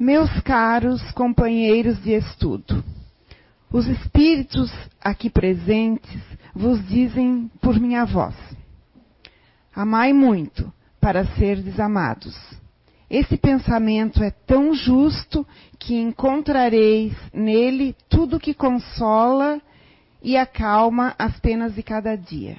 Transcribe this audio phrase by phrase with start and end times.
[0.00, 2.82] Meus caros companheiros de estudo,
[3.70, 6.22] os espíritos aqui presentes
[6.54, 8.34] vos dizem por minha voz:
[9.74, 12.34] Amai muito para ser desamados.
[13.10, 15.46] Esse pensamento é tão justo
[15.78, 19.60] que encontrareis nele tudo que consola
[20.22, 22.56] e acalma as penas de cada dia.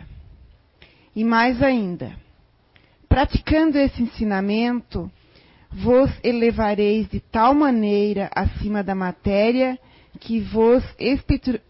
[1.16, 2.16] E mais ainda,
[3.10, 5.12] praticando esse ensinamento,
[5.72, 9.80] vos elevareis de tal maneira acima da matéria
[10.20, 10.84] que vos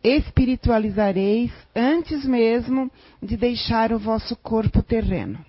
[0.04, 5.40] espiritualizareis antes mesmo de deixar o vosso corpo terreno.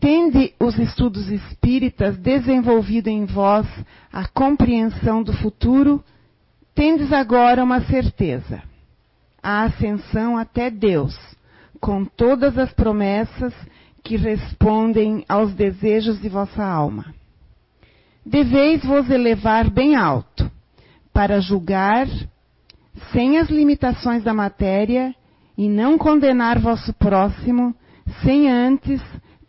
[0.00, 3.66] Tende os estudos espíritas desenvolvido em vós
[4.12, 6.04] a compreensão do futuro,
[6.74, 8.62] tendes agora uma certeza:
[9.42, 11.16] a ascensão até Deus,
[11.80, 13.54] com todas as promessas
[14.04, 17.14] que respondem aos desejos de vossa alma.
[18.24, 20.50] Deveis vos elevar bem alto,
[21.12, 22.06] para julgar
[23.12, 25.14] sem as limitações da matéria
[25.56, 27.74] e não condenar vosso próximo
[28.22, 29.00] sem antes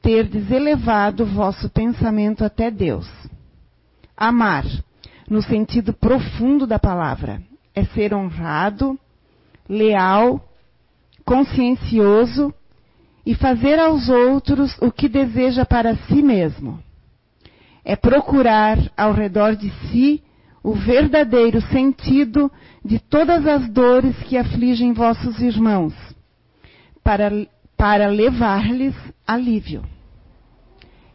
[0.02, 3.09] terdes elevado vosso pensamento até Deus.
[4.15, 4.63] Amar,
[5.30, 7.41] no sentido profundo da palavra,
[7.73, 8.97] é ser honrado,
[9.67, 10.47] leal,
[11.25, 12.53] consciencioso
[13.25, 16.79] e fazer aos outros o que deseja para si mesmo.
[17.83, 20.21] É procurar ao redor de si
[20.63, 22.51] o verdadeiro sentido
[22.83, 25.93] de todas as dores que afligem vossos irmãos,
[27.03, 27.31] para,
[27.75, 29.83] para levar-lhes alívio.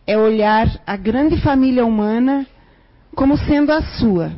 [0.07, 2.47] É olhar a grande família humana
[3.15, 4.33] como sendo a sua,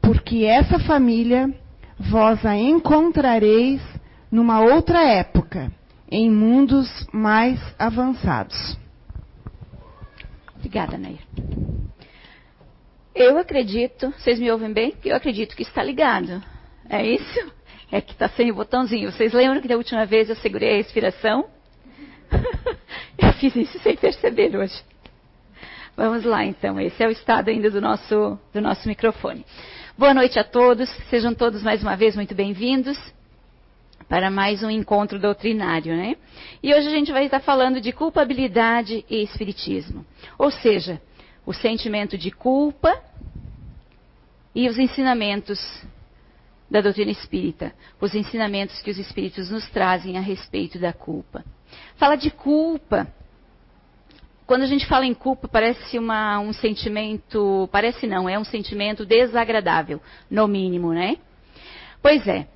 [0.00, 1.52] porque essa família
[1.98, 3.80] vós a encontrareis
[4.30, 5.70] numa outra época
[6.12, 8.76] em mundos mais avançados.
[10.56, 11.20] Obrigada, Nair.
[13.14, 14.94] Eu acredito, vocês me ouvem bem?
[15.02, 16.42] Eu acredito que está ligado.
[16.88, 17.52] É isso?
[17.90, 19.10] É que está sem o botãozinho.
[19.10, 21.46] Vocês lembram que da última vez eu segurei a respiração?
[23.16, 24.82] eu fiz isso sem perceber hoje.
[25.96, 26.78] Vamos lá, então.
[26.78, 29.46] Esse é o estado ainda do nosso, do nosso microfone.
[29.96, 30.90] Boa noite a todos.
[31.08, 32.98] Sejam todos mais uma vez muito bem-vindos
[34.12, 36.16] para mais um encontro doutrinário, né?
[36.62, 40.04] E hoje a gente vai estar falando de culpabilidade e espiritismo.
[40.36, 41.00] Ou seja,
[41.46, 42.94] o sentimento de culpa
[44.54, 45.58] e os ensinamentos
[46.70, 51.42] da doutrina espírita, os ensinamentos que os espíritos nos trazem a respeito da culpa.
[51.96, 53.10] Fala de culpa.
[54.46, 59.06] Quando a gente fala em culpa, parece uma, um sentimento, parece não, é um sentimento
[59.06, 61.16] desagradável, no mínimo, né?
[62.02, 62.46] Pois é,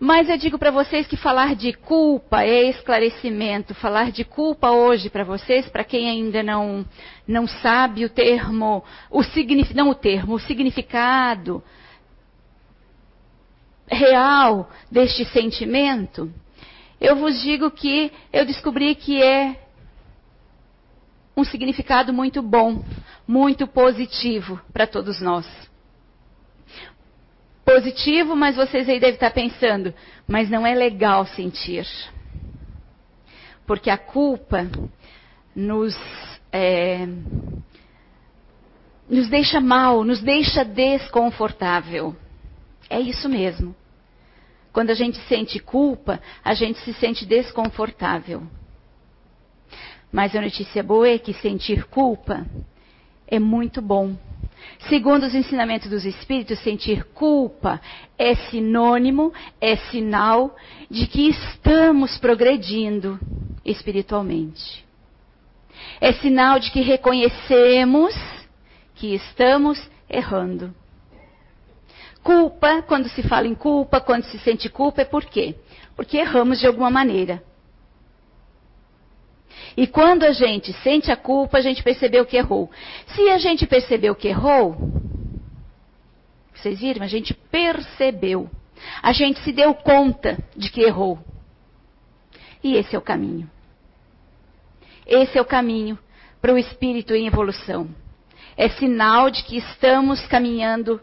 [0.00, 3.74] mas eu digo para vocês que falar de culpa é esclarecimento.
[3.74, 6.86] Falar de culpa hoje para vocês, para quem ainda não,
[7.28, 9.22] não sabe o termo, o
[9.74, 11.62] não o termo, o significado
[13.86, 16.32] real deste sentimento,
[16.98, 19.60] eu vos digo que eu descobri que é
[21.36, 22.82] um significado muito bom,
[23.28, 25.69] muito positivo para todos nós
[27.64, 29.94] positivo, mas vocês aí devem estar pensando,
[30.26, 31.86] mas não é legal sentir.
[33.66, 34.68] Porque a culpa
[35.54, 35.96] nos,
[36.52, 37.06] é,
[39.08, 42.16] nos deixa mal, nos deixa desconfortável.
[42.88, 43.74] É isso mesmo.
[44.72, 48.42] Quando a gente sente culpa, a gente se sente desconfortável.
[50.12, 52.44] Mas a notícia boa é que sentir culpa
[53.26, 54.16] é muito bom.
[54.88, 57.80] Segundo os ensinamentos dos Espíritos, sentir culpa
[58.18, 60.56] é sinônimo, é sinal
[60.90, 63.18] de que estamos progredindo
[63.64, 64.84] espiritualmente.
[66.00, 68.14] É sinal de que reconhecemos
[68.94, 70.74] que estamos errando.
[72.22, 75.54] Culpa, quando se fala em culpa, quando se sente culpa, é por quê?
[75.96, 77.42] Porque erramos de alguma maneira.
[79.76, 82.70] E quando a gente sente a culpa, a gente percebeu que errou.
[83.08, 84.76] Se a gente percebeu que errou,
[86.54, 87.02] vocês viram?
[87.02, 88.50] A gente percebeu.
[89.02, 91.18] A gente se deu conta de que errou.
[92.62, 93.48] E esse é o caminho.
[95.06, 95.98] Esse é o caminho
[96.40, 97.88] para o espírito em evolução.
[98.56, 101.00] É sinal de que estamos caminhando,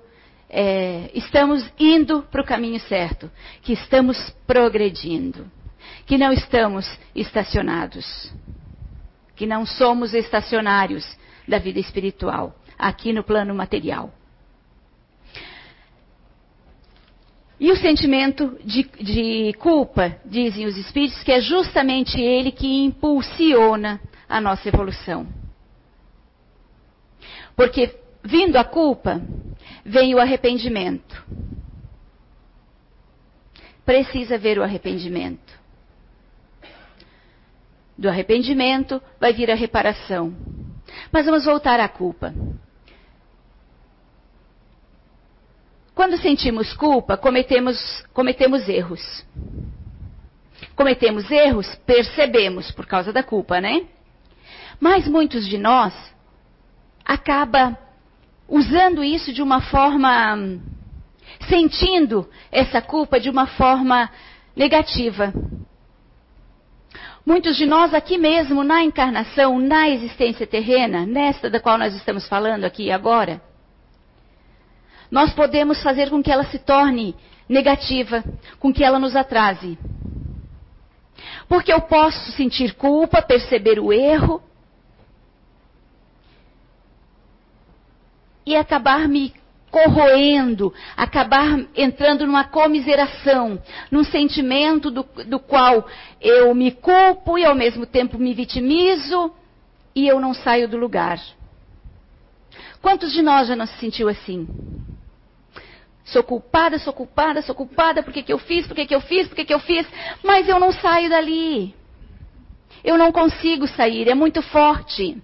[0.50, 3.32] é, estamos indo para o caminho certo,
[3.64, 5.50] que estamos progredindo,
[6.06, 8.32] que não estamos estacionados
[9.38, 11.06] que não somos estacionários
[11.48, 14.12] da vida espiritual, aqui no plano material.
[17.60, 24.02] E o sentimento de, de, culpa, dizem os espíritos, que é justamente ele que impulsiona
[24.28, 25.28] a nossa evolução.
[27.56, 29.22] Porque vindo a culpa,
[29.86, 31.26] vem o arrependimento.
[33.86, 35.57] Precisa ver o arrependimento.
[37.98, 40.36] Do arrependimento vai vir a reparação.
[41.12, 42.34] Mas vamos voltar à culpa.
[45.96, 49.26] Quando sentimos culpa, cometemos, cometemos erros.
[50.76, 53.88] Cometemos erros, percebemos por causa da culpa, né?
[54.80, 55.94] Mas muitos de nós
[57.04, 57.76] acaba
[58.48, 60.60] usando isso de uma forma
[61.50, 64.10] sentindo essa culpa de uma forma
[64.56, 65.34] negativa.
[67.28, 72.26] Muitos de nós aqui mesmo, na encarnação, na existência terrena, nesta da qual nós estamos
[72.26, 73.42] falando aqui agora,
[75.12, 77.14] nós podemos fazer com que ela se torne
[77.50, 78.24] negativa,
[78.62, 79.78] com que ela nos atrase.
[81.50, 84.42] Porque eu posso sentir culpa, perceber o erro
[88.46, 89.34] e acabar me
[89.78, 95.88] corroendo, acabar entrando numa comiseração, num sentimento do, do qual
[96.20, 99.32] eu me culpo e ao mesmo tempo me vitimizo
[99.96, 101.20] e eu não saio do lugar.
[102.82, 104.48] Quantos de nós já não se sentiu assim?
[106.06, 109.36] Sou culpada, sou culpada, sou culpada, por que, eu fiz, por que, eu fiz, por
[109.36, 109.86] que, que eu fiz,
[110.24, 111.76] mas eu não saio dali.
[112.84, 115.22] Eu não consigo sair, é muito forte.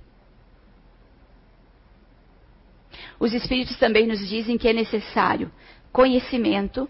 [3.24, 5.50] Os espíritos também nos dizem que é necessário
[5.94, 6.86] conhecimento.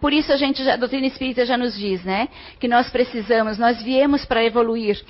[0.00, 2.28] Por isso a gente, já, a doutrina espírita já nos diz, né,
[2.60, 5.04] que nós precisamos, nós viemos para evoluir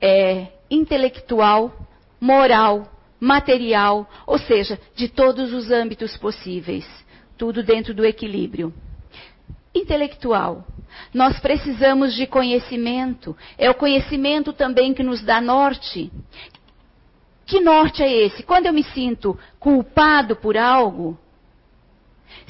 [0.00, 1.74] é, intelectual,
[2.20, 2.88] moral,
[3.18, 6.86] material, ou seja, de todos os âmbitos possíveis,
[7.36, 8.72] tudo dentro do equilíbrio.
[9.74, 10.64] Intelectual.
[11.12, 13.36] Nós precisamos de conhecimento.
[13.58, 16.12] É o conhecimento também que nos dá norte,
[17.52, 18.42] que norte é esse?
[18.42, 21.18] Quando eu me sinto culpado por algo,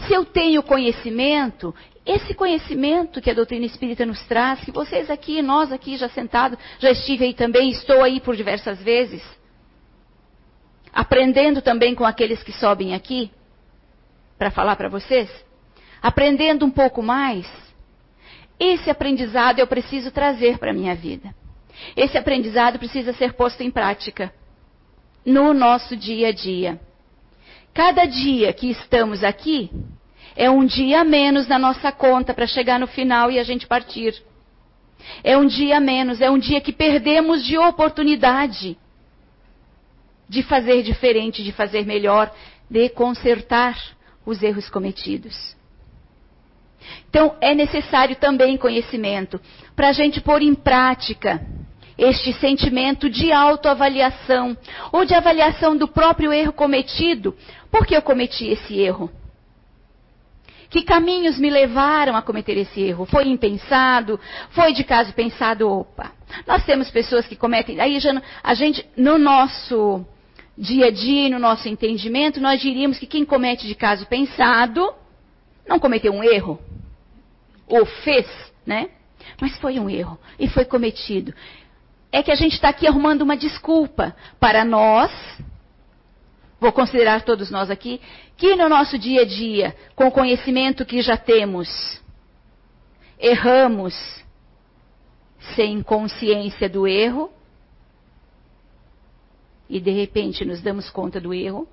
[0.06, 1.74] se eu tenho conhecimento,
[2.06, 6.56] esse conhecimento que a doutrina espírita nos traz, que vocês aqui, nós aqui já sentados,
[6.78, 9.24] já estive aí também, estou aí por diversas vezes,
[10.92, 13.28] aprendendo também com aqueles que sobem aqui,
[14.38, 15.28] para falar para vocês,
[16.00, 17.50] aprendendo um pouco mais,
[18.56, 21.34] esse aprendizado eu preciso trazer para a minha vida.
[21.96, 24.32] Esse aprendizado precisa ser posto em prática
[25.24, 26.80] no nosso dia a dia.
[27.74, 29.70] Cada dia que estamos aqui
[30.36, 33.66] é um dia a menos na nossa conta para chegar no final e a gente
[33.66, 34.14] partir.
[35.24, 38.76] É um dia a menos, é um dia que perdemos de oportunidade
[40.28, 42.32] de fazer diferente, de fazer melhor,
[42.70, 43.76] de consertar
[44.24, 45.54] os erros cometidos.
[47.08, 49.40] Então, é necessário também conhecimento
[49.76, 51.46] para a gente pôr em prática
[51.96, 54.56] este sentimento de autoavaliação
[54.90, 57.36] ou de avaliação do próprio erro cometido.
[57.70, 59.10] Por que eu cometi esse erro?
[60.70, 63.04] Que caminhos me levaram a cometer esse erro?
[63.04, 64.18] Foi impensado?
[64.50, 65.68] Foi de caso pensado?
[65.68, 66.12] Opa!
[66.46, 67.78] Nós temos pessoas que cometem.
[67.78, 70.04] Aí já, a gente, no nosso
[70.56, 74.94] dia a dia, no nosso entendimento, nós diríamos que quem comete de caso pensado
[75.68, 76.58] não cometeu um erro.
[77.66, 78.26] Ou fez,
[78.66, 78.88] né?
[79.38, 80.18] Mas foi um erro.
[80.38, 81.34] E foi cometido
[82.12, 85.10] é que a gente está aqui arrumando uma desculpa para nós,
[86.60, 88.02] vou considerar todos nós aqui,
[88.36, 91.68] que no nosso dia a dia, com o conhecimento que já temos,
[93.18, 93.94] erramos
[95.56, 97.32] sem consciência do erro
[99.68, 101.66] e de repente nos damos conta do erro.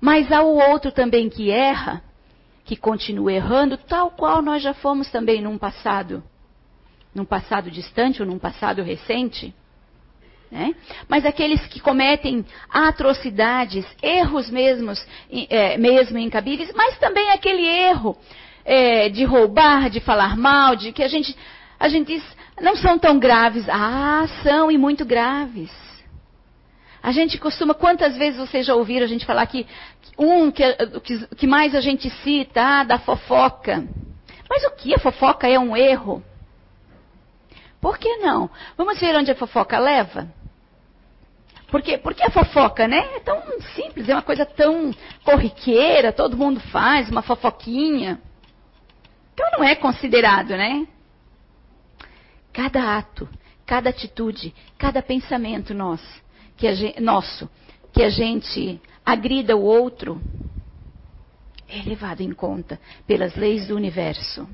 [0.00, 2.02] Mas há o outro também que erra,
[2.64, 6.22] que continua errando, tal qual nós já fomos também num passado
[7.14, 9.54] num passado distante ou num passado recente.
[10.50, 10.74] Né?
[11.08, 15.04] Mas aqueles que cometem atrocidades, erros mesmos,
[15.50, 18.16] é, mesmo incabíveis, mas também aquele erro
[18.64, 21.36] é, de roubar, de falar mal, de que a gente,
[21.78, 22.24] a gente diz,
[22.60, 23.68] não são tão graves.
[23.68, 25.72] Ah, são e muito graves.
[27.02, 29.66] A gente costuma, quantas vezes vocês já ouviram a gente falar que
[30.18, 30.62] um que,
[31.02, 33.84] que, que mais a gente cita, ah, da fofoca.
[34.48, 34.94] Mas o que?
[34.94, 36.22] A fofoca é um erro.
[37.84, 38.48] Por que não?
[38.78, 40.26] Vamos ver onde a fofoca leva?
[41.70, 43.16] Porque, porque a fofoca, né?
[43.16, 43.42] É tão
[43.74, 44.90] simples, é uma coisa tão
[45.22, 48.18] corriqueira, todo mundo faz uma fofoquinha.
[49.34, 50.88] Então não é considerado, né?
[52.54, 53.28] Cada ato,
[53.66, 56.22] cada atitude, cada pensamento nosso,
[56.56, 57.50] que a gente, nosso,
[57.92, 60.22] que a gente agrida o outro,
[61.68, 64.48] é levado em conta pelas leis do universo.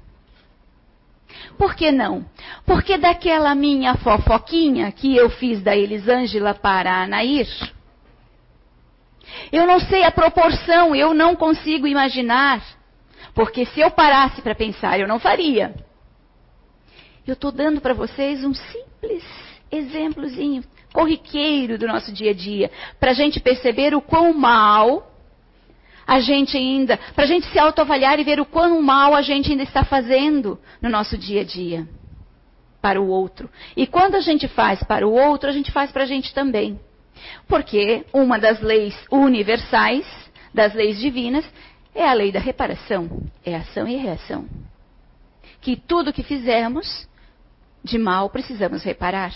[1.56, 2.24] Por que não?
[2.64, 7.48] Porque daquela minha fofoquinha que eu fiz da Elisângela para a Anair,
[9.52, 12.60] Eu não sei a proporção, eu não consigo imaginar.
[13.34, 15.74] Porque se eu parasse para pensar, eu não faria.
[17.26, 19.24] Eu estou dando para vocês um simples
[19.70, 25.09] exemplozinho, corriqueiro do nosso dia a dia, para a gente perceber o quão mal
[26.10, 29.52] a gente ainda, para a gente se autoavaliar e ver o quão mal a gente
[29.52, 31.86] ainda está fazendo no nosso dia a dia
[32.82, 33.48] para o outro.
[33.76, 36.80] E quando a gente faz para o outro, a gente faz para a gente também.
[37.46, 40.04] Porque uma das leis universais,
[40.52, 41.44] das leis divinas,
[41.94, 44.48] é a lei da reparação, é ação e reação.
[45.60, 47.08] Que tudo que fizermos
[47.84, 49.32] de mal precisamos reparar.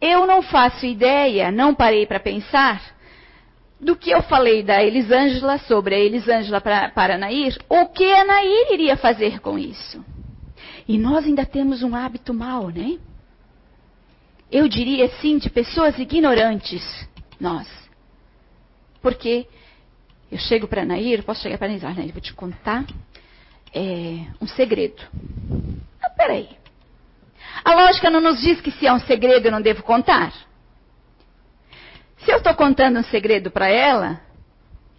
[0.00, 2.97] Eu não faço ideia, não parei para pensar,
[3.80, 8.24] do que eu falei da Elisângela sobre a Elisângela para, para Nair, o que a
[8.24, 10.04] Nair iria fazer com isso.
[10.86, 12.98] E nós ainda temos um hábito mau, né?
[14.50, 16.82] Eu diria assim, de pessoas ignorantes,
[17.38, 17.68] nós.
[19.00, 19.46] Porque
[20.32, 22.84] eu chego para Nair, posso chegar para Nair, ah, Nair, vou te contar
[23.72, 25.02] é, um segredo.
[26.02, 26.48] Ah, peraí.
[27.64, 30.32] A lógica não nos diz que se é um segredo eu não devo contar.
[32.24, 34.20] Se eu estou contando um segredo para ela,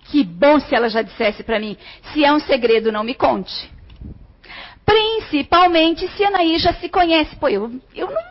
[0.05, 1.77] que bom se ela já dissesse para mim,
[2.11, 3.71] se é um segredo não me conte.
[4.85, 7.35] Principalmente se a Anaí já se conhece.
[7.35, 8.29] Pô, eu, eu não.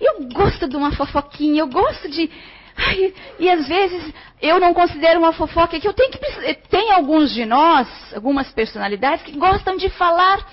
[0.00, 2.30] Eu gosto de uma fofoquinha, eu gosto de.
[2.76, 6.18] Ai, e às vezes eu não considero uma fofoca que eu tenho que.
[6.68, 10.44] Tem alguns de nós, algumas personalidades, que gostam de falar.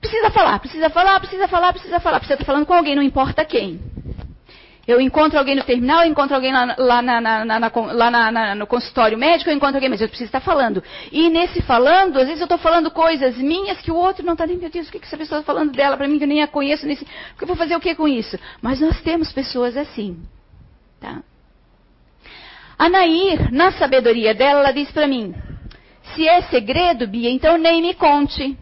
[0.00, 2.18] Precisa falar, precisa falar, precisa falar, precisa falar.
[2.18, 3.80] Precisa estar falando com alguém, não importa quem.
[4.86, 8.66] Eu encontro alguém no terminal, eu encontro alguém lá, lá, na, na, na, lá no
[8.68, 10.82] consultório médico, eu encontro alguém, mas eu preciso estar falando.
[11.10, 14.46] E nesse falando, às vezes eu estou falando coisas minhas que o outro não está
[14.46, 16.28] nem, meu Deus, o que, que essa pessoa está falando dela para mim, que eu
[16.28, 18.38] nem a conheço, nesse, porque eu vou fazer o que com isso?
[18.62, 20.22] Mas nós temos pessoas assim.
[21.00, 21.20] Tá?
[22.88, 25.34] Nair, na sabedoria dela, ela diz para mim,
[26.14, 28.56] se é segredo, Bia, então nem me conte.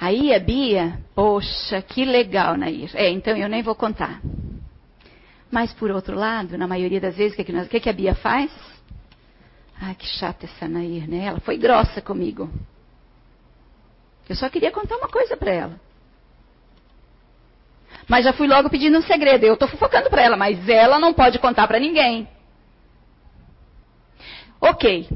[0.00, 2.90] Aí a Bia, poxa, que legal, Nair.
[2.94, 4.18] É, então eu nem vou contar.
[5.50, 7.92] Mas por outro lado, na maioria das vezes, o que, que, nós, que, que a
[7.92, 8.50] Bia faz?
[9.78, 11.26] Ai, que chata essa Nair, né?
[11.26, 12.50] Ela foi grossa comigo.
[14.26, 15.80] Eu só queria contar uma coisa para ela.
[18.08, 19.44] Mas já fui logo pedindo um segredo.
[19.44, 22.26] Eu estou fofocando para ela, mas ela não pode contar para ninguém.
[24.60, 25.08] Ok.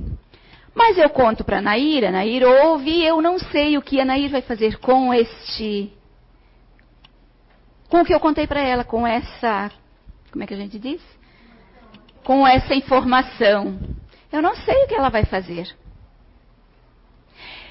[0.74, 4.30] Mas eu conto para Nair, a Nair ouve eu não sei o que a Nair
[4.30, 5.92] vai fazer com este.
[7.88, 9.70] Com o que eu contei para ela, com essa.
[10.32, 11.00] Como é que a gente diz?
[12.24, 13.78] Com essa informação.
[14.32, 15.72] Eu não sei o que ela vai fazer.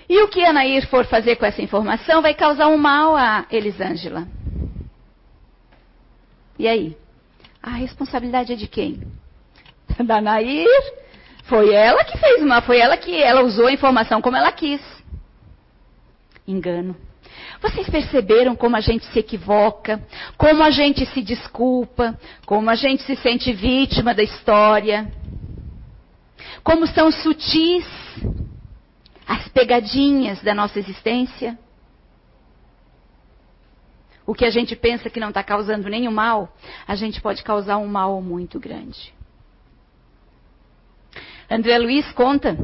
[0.08, 3.46] E o que a Nair for fazer com essa informação vai causar um mal a
[3.52, 4.28] Elisângela.
[6.58, 6.96] E aí?
[7.62, 9.02] A responsabilidade é de quem?
[10.06, 11.03] Da Nair
[11.44, 14.82] foi ela que fez uma, foi ela que ela usou a informação como ela quis.
[16.48, 16.96] Engano.
[17.62, 20.02] Vocês perceberam como a gente se equivoca,
[20.38, 25.12] como a gente se desculpa, como a gente se sente vítima da história?
[26.64, 27.86] Como são sutis
[29.28, 31.58] as pegadinhas da nossa existência?
[34.26, 36.54] O que a gente pensa que não está causando nenhum mal,
[36.88, 39.14] a gente pode causar um mal muito grande.
[41.50, 42.58] André Luiz conta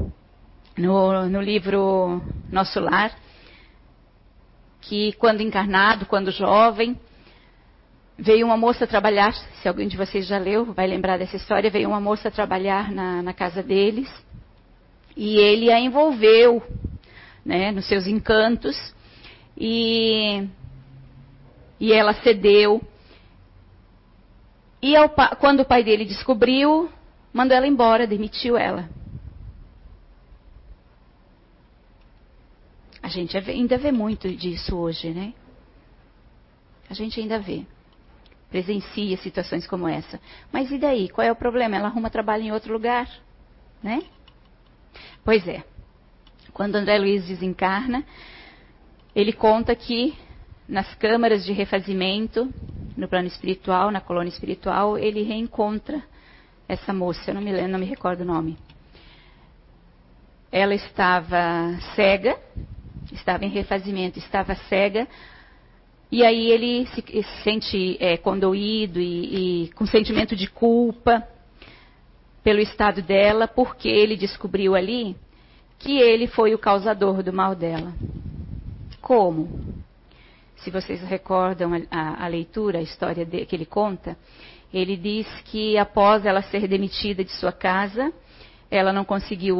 [0.77, 2.21] no, no livro
[2.51, 3.11] Nosso Lar
[4.81, 6.99] que quando encarnado, quando jovem,
[8.17, 11.89] veio uma moça trabalhar, se alguém de vocês já leu, vai lembrar dessa história, veio
[11.89, 14.09] uma moça trabalhar na, na casa deles
[15.15, 16.63] e ele a envolveu
[17.45, 18.75] né, nos seus encantos
[19.57, 20.47] e,
[21.79, 22.81] e ela cedeu.
[24.81, 25.09] E ao,
[25.39, 26.89] quando o pai dele descobriu,
[27.33, 28.89] mandou ela embora, demitiu ela.
[33.01, 35.33] A gente ainda vê muito disso hoje, né?
[36.89, 37.65] A gente ainda vê.
[38.49, 40.19] Presencia situações como essa.
[40.51, 41.07] Mas e daí?
[41.09, 41.75] Qual é o problema?
[41.75, 43.07] Ela arruma trabalho em outro lugar,
[43.81, 44.03] né?
[45.23, 45.63] Pois é.
[46.51, 48.03] Quando André Luiz desencarna,
[49.15, 50.17] ele conta que
[50.67, 52.53] nas câmaras de refazimento,
[52.97, 56.03] no plano espiritual, na colônia espiritual, ele reencontra
[56.69, 58.57] essa moça, eu não me lembro, não me recordo o nome.
[60.51, 62.37] Ela estava cega,
[63.11, 65.07] estava em refazimento, estava cega,
[66.11, 71.27] e aí ele se, se sente é, condoído e, e com sentimento de culpa
[72.43, 75.15] pelo estado dela, porque ele descobriu ali
[75.77, 77.93] que ele foi o causador do mal dela.
[79.01, 79.79] Como?
[80.63, 84.17] se vocês recordam a, a, a leitura, a história de, que ele conta,
[84.73, 88.13] ele diz que após ela ser demitida de sua casa,
[88.71, 89.57] ela não conseguiu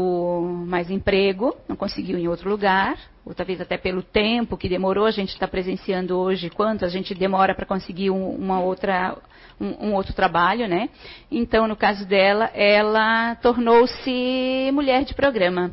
[0.68, 5.12] mais emprego, não conseguiu em outro lugar, ou talvez até pelo tempo que demorou, a
[5.12, 9.18] gente está presenciando hoje quanto a gente demora para conseguir um, uma outra,
[9.60, 10.90] um, um, outro trabalho, né?
[11.32, 15.72] Então, no caso dela, ela tornou-se mulher de programa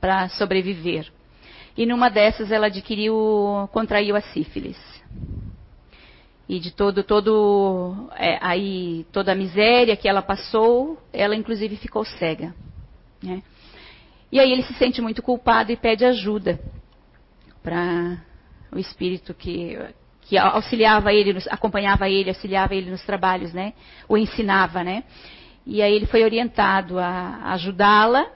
[0.00, 1.06] para sobreviver.
[1.76, 4.76] E numa dessas ela adquiriu, contraiu a sífilis
[6.52, 12.04] e de todo todo é, aí toda a miséria que ela passou, ela inclusive ficou
[12.04, 12.54] cega.
[13.22, 13.42] Né?
[14.30, 16.60] E aí ele se sente muito culpado e pede ajuda
[17.62, 18.18] para
[18.70, 19.78] o espírito que
[20.20, 23.72] que auxiliava ele, acompanhava ele, auxiliava ele nos trabalhos, né?
[24.06, 25.04] O ensinava, né?
[25.66, 28.26] E aí ele foi orientado a ajudá-la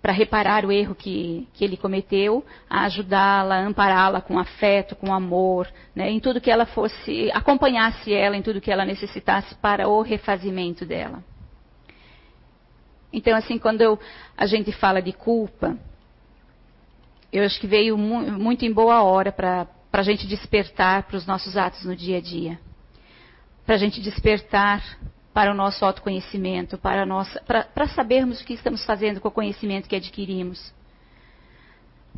[0.00, 5.68] para reparar o erro que, que ele cometeu, a ajudá-la, ampará-la com afeto, com amor,
[5.94, 10.00] né, em tudo que ela fosse, acompanhasse ela em tudo que ela necessitasse para o
[10.00, 11.22] refazimento dela.
[13.12, 13.98] Então, assim, quando eu,
[14.36, 15.76] a gente fala de culpa,
[17.32, 21.26] eu acho que veio mu muito em boa hora para a gente despertar para os
[21.26, 22.58] nossos atos no dia a dia.
[23.66, 24.82] Para a gente despertar
[25.38, 29.30] para o nosso autoconhecimento, para, nossa, para, para sabermos o que estamos fazendo com o
[29.30, 30.74] conhecimento que adquirimos.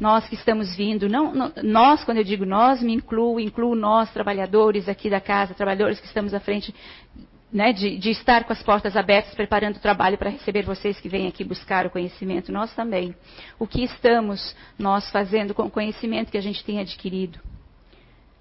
[0.00, 4.10] Nós que estamos vindo, não, não, nós, quando eu digo nós, me incluo, incluo nós,
[4.10, 6.74] trabalhadores aqui da casa, trabalhadores que estamos à frente
[7.52, 11.10] né, de, de, estar com as portas abertas, preparando o trabalho para receber vocês que
[11.10, 13.14] vêm aqui buscar o conhecimento, nós também.
[13.58, 17.38] O que estamos nós fazendo com o conhecimento que a gente tem adquirido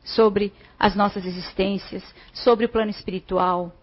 [0.06, 3.74] sobre as nossas existências, sobre o plano espiritual,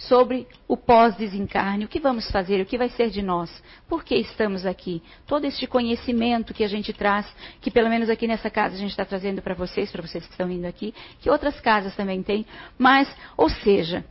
[0.00, 3.50] sobre o pós-desencarne, o que vamos fazer, o que vai ser de nós,
[3.86, 5.02] por que estamos aqui.
[5.26, 7.26] Todo este conhecimento que a gente traz,
[7.60, 10.32] que pelo menos aqui nessa casa a gente está trazendo para vocês, para vocês que
[10.32, 12.46] estão vindo aqui, que outras casas também têm,
[12.78, 14.02] mas, ou seja,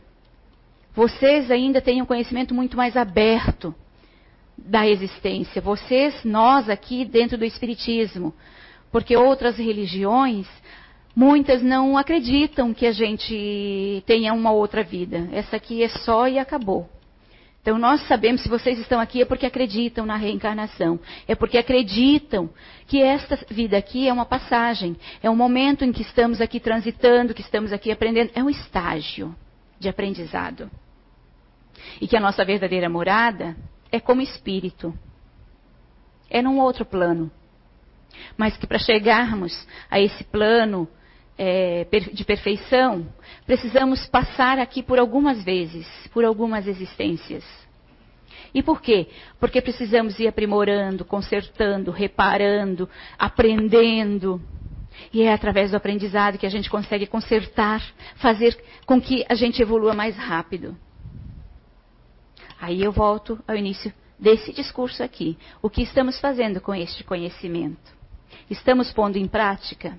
[0.94, 3.74] vocês ainda têm um conhecimento muito mais aberto
[4.56, 5.60] da existência.
[5.60, 8.32] Vocês, nós aqui dentro do Espiritismo,
[8.92, 10.46] porque outras religiões
[11.20, 15.28] Muitas não acreditam que a gente tenha uma outra vida.
[15.32, 16.88] Essa aqui é só e acabou.
[17.60, 20.98] Então nós sabemos, se vocês estão aqui, é porque acreditam na reencarnação.
[21.28, 22.48] É porque acreditam
[22.86, 24.96] que esta vida aqui é uma passagem.
[25.22, 28.30] É um momento em que estamos aqui transitando, que estamos aqui aprendendo.
[28.34, 29.36] É um estágio
[29.78, 30.70] de aprendizado.
[32.00, 33.54] E que a nossa verdadeira morada
[33.92, 34.98] é como espírito.
[36.30, 37.30] É num outro plano.
[38.38, 40.88] Mas que para chegarmos a esse plano
[41.42, 43.06] é, de perfeição,
[43.46, 47.42] precisamos passar aqui por algumas vezes, por algumas existências.
[48.52, 49.08] E por quê?
[49.38, 52.86] Porque precisamos ir aprimorando, consertando, reparando,
[53.18, 54.38] aprendendo.
[55.14, 57.82] E é através do aprendizado que a gente consegue consertar,
[58.16, 60.76] fazer com que a gente evolua mais rápido.
[62.60, 65.38] Aí eu volto ao início desse discurso aqui.
[65.62, 67.98] O que estamos fazendo com este conhecimento?
[68.50, 69.96] Estamos pondo em prática?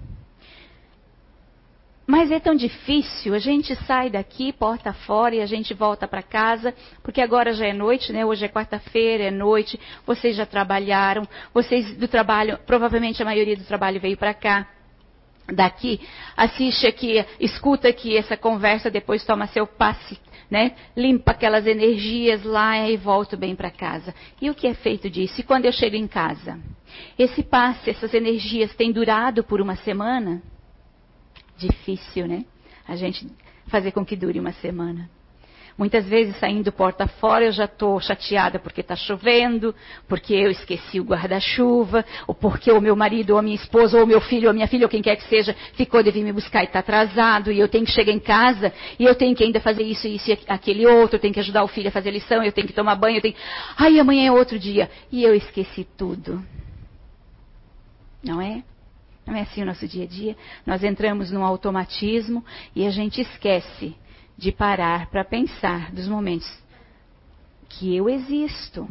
[2.12, 6.22] Mas é tão difícil, a gente sai daqui, porta fora, e a gente volta para
[6.22, 8.26] casa, porque agora já é noite, né?
[8.26, 13.64] Hoje é quarta-feira, é noite, vocês já trabalharam, vocês do trabalho, provavelmente a maioria do
[13.64, 14.68] trabalho veio para cá.
[15.54, 16.02] Daqui,
[16.36, 20.20] assiste aqui, escuta aqui essa conversa, depois toma seu passe,
[20.50, 20.74] né?
[20.98, 24.14] Limpa aquelas energias lá e volta bem para casa.
[24.42, 25.40] E o que é feito disso?
[25.40, 26.60] E quando eu chego em casa?
[27.18, 30.42] Esse passe, essas energias têm durado por uma semana?
[31.62, 32.46] Difícil, né?
[32.88, 33.28] A gente
[33.68, 35.10] fazer com que dure uma semana.
[35.78, 39.74] Muitas vezes saindo porta fora eu já estou chateada porque está chovendo,
[40.08, 44.04] porque eu esqueci o guarda-chuva, ou porque o meu marido, ou a minha esposa, ou
[44.04, 46.24] o meu filho, ou a minha filha, ou quem quer que seja, ficou de vir
[46.24, 49.36] me buscar e está atrasado, e eu tenho que chegar em casa, e eu tenho
[49.36, 51.92] que ainda fazer isso, isso e aquele outro, eu tenho que ajudar o filho a
[51.92, 53.36] fazer lição, eu tenho que tomar banho, eu tenho.
[53.78, 54.90] Ai, amanhã é outro dia.
[55.12, 56.44] E eu esqueci tudo.
[58.24, 58.64] Não é?
[59.26, 60.36] Não é assim o nosso dia a dia?
[60.66, 62.44] Nós entramos num automatismo
[62.76, 63.96] e a gente esquece
[64.38, 66.52] de parar para pensar dos momentos
[67.70, 68.88] que eu existo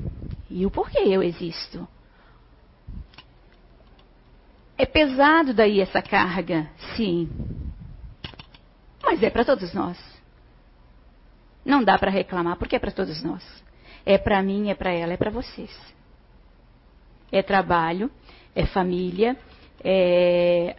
[0.49, 1.87] e o porquê eu existo.
[4.79, 7.29] É pesado daí essa carga, sim.
[9.03, 9.99] Mas é para todos nós.
[11.65, 13.45] Não dá para reclamar, porque é para todos nós.
[14.07, 15.71] É para mim, é para ela, é para vocês.
[17.31, 18.11] É trabalho,
[18.55, 19.37] é família,
[19.83, 20.77] é,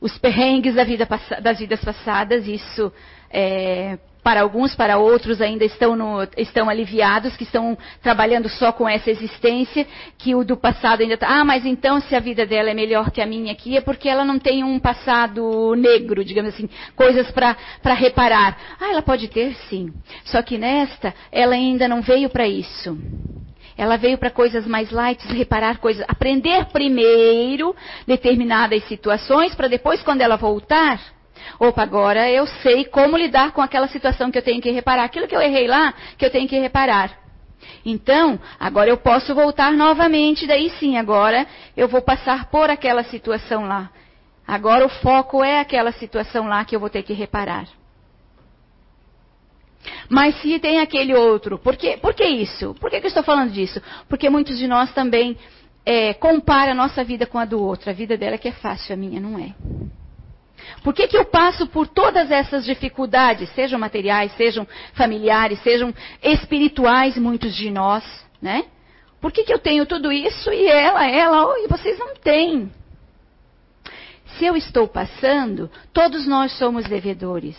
[0.00, 1.08] os perrengues da vida,
[1.40, 2.92] das vidas passadas, isso
[3.30, 8.88] é, para alguns, para outros ainda estão, no, estão aliviados, que estão trabalhando só com
[8.88, 11.28] essa existência, que o do passado ainda está.
[11.28, 14.08] Ah, mas então se a vida dela é melhor que a minha aqui, é porque
[14.08, 18.56] ela não tem um passado negro, digamos assim, coisas para reparar.
[18.80, 19.92] Ah, ela pode ter sim.
[20.24, 22.96] Só que nesta, ela ainda não veio para isso.
[23.76, 27.74] Ela veio para coisas mais light, reparar coisas, aprender primeiro
[28.06, 31.00] determinadas situações, para depois, quando ela voltar,
[31.58, 35.04] Opa, agora eu sei como lidar com aquela situação que eu tenho que reparar.
[35.04, 37.18] Aquilo que eu errei lá, que eu tenho que reparar.
[37.84, 43.66] Então, agora eu posso voltar novamente, daí sim, agora eu vou passar por aquela situação
[43.66, 43.90] lá.
[44.46, 47.66] Agora o foco é aquela situação lá que eu vou ter que reparar.
[50.08, 52.74] Mas se tem aquele outro, por que, por que isso?
[52.80, 53.80] Por que, que eu estou falando disso?
[54.08, 55.36] Porque muitos de nós também
[55.84, 57.90] é, comparam a nossa vida com a do outro.
[57.90, 59.54] A vida dela é que é fácil, a minha não é.
[60.82, 67.18] Por que, que eu passo por todas essas dificuldades, sejam materiais, sejam familiares, sejam espirituais,
[67.18, 68.04] muitos de nós,
[68.40, 68.64] né?
[69.20, 72.70] Por que, que eu tenho tudo isso e ela, ela, e vocês não têm?
[74.38, 77.56] Se eu estou passando, todos nós somos devedores,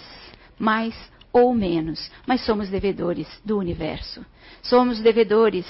[0.60, 0.94] mais
[1.36, 4.26] ou menos, mas somos devedores do universo.
[4.62, 5.66] Somos devedores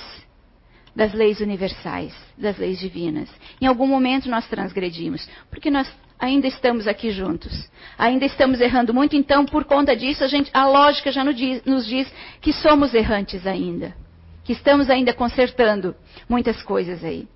[0.96, 3.28] das leis universais, das leis divinas.
[3.60, 7.68] Em algum momento nós transgredimos, porque nós ainda estamos aqui juntos.
[7.98, 11.66] Ainda estamos errando muito, então, por conta disso, a, gente, a lógica já nos diz,
[11.66, 13.96] nos diz que somos errantes ainda.
[14.44, 15.96] Que estamos ainda consertando
[16.30, 17.28] muitas coisas aí.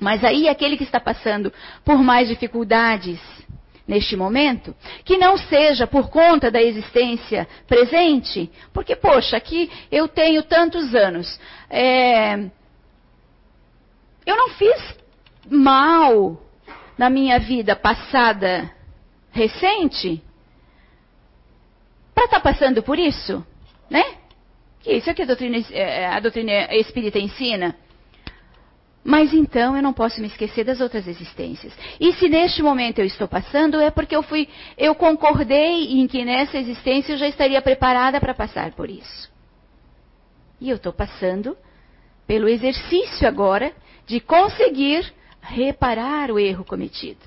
[0.00, 1.52] Mas aí, aquele que está passando
[1.84, 3.20] por mais dificuldades
[3.86, 10.42] neste momento, que não seja por conta da existência presente, porque, poxa, aqui eu tenho
[10.42, 11.40] tantos anos.
[11.68, 12.34] É,
[14.24, 14.96] eu não fiz
[15.50, 16.40] mal
[16.96, 18.70] na minha vida passada
[19.32, 20.22] recente
[22.14, 23.44] para estar tá passando por isso,
[23.90, 24.04] né?
[24.80, 27.76] Que isso é que a doutrina, é, a doutrina espírita ensina.
[29.04, 31.72] Mas então eu não posso me esquecer das outras existências.
[31.98, 36.24] E se neste momento eu estou passando, é porque eu fui, eu concordei em que
[36.24, 39.30] nessa existência eu já estaria preparada para passar por isso.
[40.60, 41.56] E eu estou passando
[42.28, 43.72] pelo exercício agora
[44.06, 47.20] de conseguir reparar o erro cometido.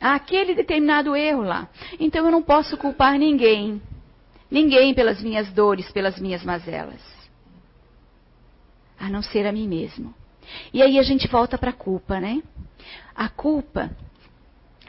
[0.00, 1.68] Aquele determinado erro lá.
[2.00, 3.82] Então eu não posso culpar ninguém.
[4.50, 7.02] Ninguém pelas minhas dores, pelas minhas mazelas.
[8.98, 10.14] A não ser a mim mesmo.
[10.72, 12.42] E aí a gente volta para a culpa, né?
[13.14, 13.90] A culpa,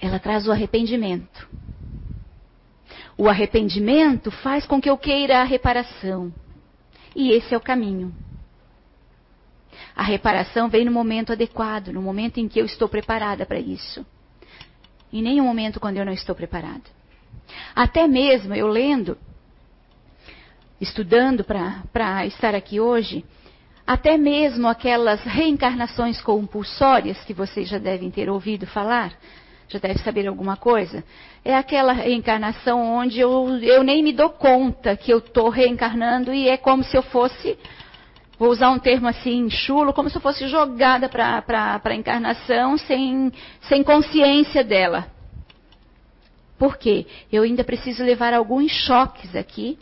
[0.02, 1.48] ela traz o arrependimento.
[3.17, 6.34] O arrependimento faz com que eu queira a reparação.
[7.15, 8.15] E esse é o caminho.
[9.95, 14.06] A reparação vem no momento adequado, no momento em que eu estou preparada para isso.
[15.12, 16.84] Em nenhum momento quando eu não estou preparada.
[17.76, 19.17] Até mesmo eu lendo,
[20.80, 23.26] estudando para estar aqui hoje,
[23.89, 29.12] até mesmo aquelas reencarnações compulsórias que vocês já devem ter ouvido falar,
[29.67, 31.04] já deve saber alguma coisa.
[31.43, 36.47] É aquela reencarnação onde eu, eu nem me dou conta que eu estou reencarnando e
[36.47, 37.58] é como se eu fosse
[38.38, 43.34] vou usar um termo assim, chulo, como se eu fosse jogada para a encarnação sem,
[43.62, 45.08] sem consciência dela.
[46.60, 47.08] Por quê?
[47.32, 49.80] Eu ainda preciso levar alguns choques aqui.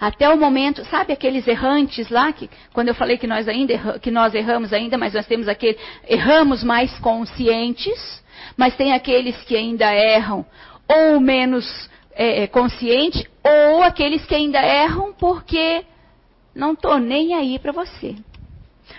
[0.00, 4.10] Até o momento, sabe aqueles errantes lá, que quando eu falei que nós ainda que
[4.10, 5.78] nós erramos ainda, mas nós temos aquele,
[6.08, 8.22] erramos mais conscientes,
[8.56, 10.44] mas tem aqueles que ainda erram
[10.88, 15.84] ou menos é, é consciente, ou aqueles que ainda erram porque
[16.54, 18.14] não estou nem aí para você.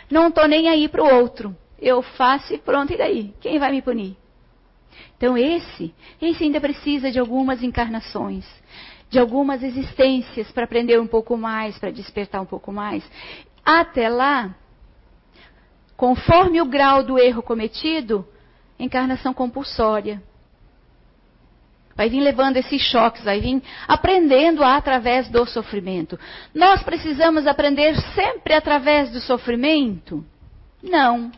[0.10, 1.56] Não estou nem aí para o outro.
[1.80, 3.34] Eu faço e pronto, e daí?
[3.40, 4.18] Quem vai me punir?
[5.18, 8.46] Então esse, esse ainda precisa de algumas encarnações,
[9.16, 13.02] de algumas existências para aprender um pouco mais, para despertar um pouco mais.
[13.64, 14.54] Até lá,
[15.96, 18.28] conforme o grau do erro cometido,
[18.78, 20.22] encarnação compulsória.
[21.96, 26.20] Vai vir levando esses choques, vai vir aprendendo através do sofrimento.
[26.54, 30.26] Nós precisamos aprender sempre através do sofrimento?
[30.84, 31.32] Não.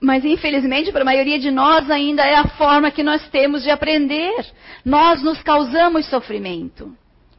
[0.00, 3.70] Mas infelizmente, para a maioria de nós, ainda é a forma que nós temos de
[3.70, 4.46] aprender.
[4.84, 6.96] Nós nos causamos sofrimento.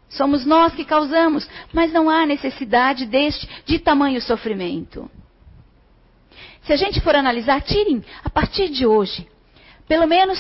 [0.09, 5.09] Somos nós que causamos, mas não há necessidade deste de tamanho sofrimento.
[6.63, 9.27] Se a gente for analisar, tirem a partir de hoje
[9.91, 10.39] pelo menos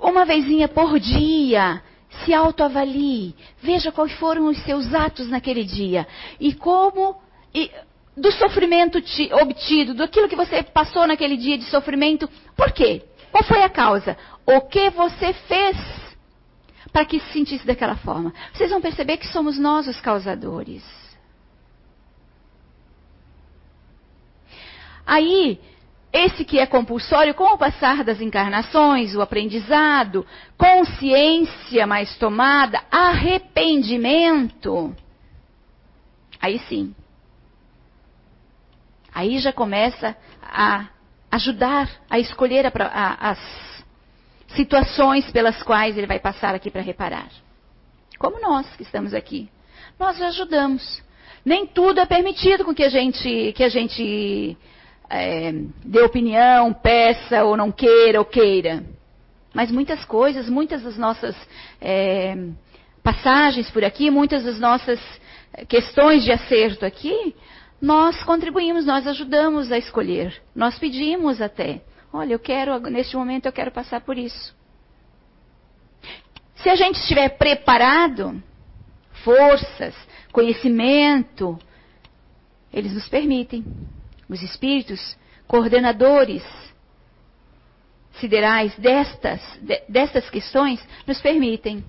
[0.00, 1.82] uma vezinha por dia,
[2.24, 6.06] se autoavalie, veja quais foram os seus atos naquele dia
[6.40, 7.20] e como
[7.54, 7.70] e,
[8.20, 13.02] do sofrimento ti, obtido, daquilo que você passou naquele dia de sofrimento, por quê?
[13.30, 14.16] Qual foi a causa?
[14.46, 15.76] O que você fez
[16.92, 18.32] para que se sentisse daquela forma.
[18.52, 20.82] Vocês vão perceber que somos nós os causadores.
[25.06, 25.60] Aí,
[26.12, 30.26] esse que é compulsório, com o passar das encarnações, o aprendizado,
[30.56, 34.94] consciência mais tomada, arrependimento,
[36.40, 36.94] aí sim.
[39.14, 40.86] Aí já começa a
[41.30, 43.38] ajudar a escolher a, a, as
[44.54, 47.28] situações pelas quais ele vai passar aqui para reparar.
[48.18, 49.48] Como nós que estamos aqui.
[49.98, 51.02] Nós ajudamos.
[51.44, 54.56] Nem tudo é permitido com que a gente, que a gente
[55.08, 55.52] é,
[55.84, 58.84] dê opinião, peça ou não queira ou queira.
[59.54, 61.36] Mas muitas coisas, muitas das nossas
[61.80, 62.36] é,
[63.02, 65.00] passagens por aqui, muitas das nossas
[65.68, 67.34] questões de acerto aqui,
[67.80, 70.42] nós contribuímos, nós ajudamos a escolher.
[70.54, 71.80] Nós pedimos até.
[72.12, 74.56] Olha, eu quero, neste momento eu quero passar por isso.
[76.56, 78.42] Se a gente estiver preparado,
[79.22, 79.94] forças,
[80.32, 81.58] conhecimento,
[82.72, 83.64] eles nos permitem.
[84.28, 86.44] Os espíritos coordenadores
[88.18, 89.40] siderais destas,
[89.88, 91.84] destas questões nos permitem.